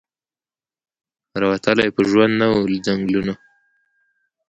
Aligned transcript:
را 1.39 1.47
وتلی 1.53 1.87
په 1.95 2.01
ژوند 2.09 2.33
نه 2.41 2.47
وو 2.51 2.69
له 2.71 2.79
ځنګلونو 2.85 3.33